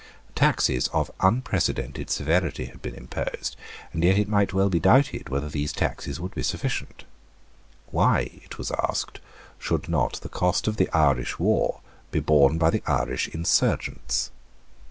Taxes 0.33 0.87
of 0.87 1.11
unprecedented 1.19 2.09
severity 2.09 2.65
had 2.65 2.81
been 2.81 2.95
imposed; 2.95 3.55
and 3.93 4.03
yet 4.03 4.17
it 4.17 4.27
might 4.27 4.51
well 4.51 4.67
be 4.67 4.79
doubted 4.79 5.29
whether 5.29 5.47
these 5.47 5.71
taxes 5.71 6.19
would 6.19 6.33
be 6.33 6.41
sufficient. 6.41 7.03
Why, 7.91 8.21
it 8.43 8.57
was 8.57 8.71
asked, 8.71 9.19
should 9.59 9.87
not 9.87 10.13
the 10.21 10.27
cost 10.29 10.67
of 10.67 10.77
the 10.77 10.89
Irish 10.89 11.37
war 11.37 11.81
be 12.09 12.19
borne 12.19 12.57
by 12.57 12.71
the 12.71 12.81
Irish 12.87 13.27
insurgents? 13.27 14.31